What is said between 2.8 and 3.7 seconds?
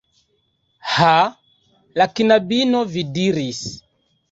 vi diris